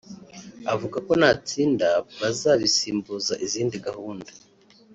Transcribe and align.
avuga 0.73 0.97
ko 1.07 1.11
natsinda 1.21 1.87
bazabisimbuza 2.19 3.33
izindi 3.45 3.75
gahunda 3.87 4.31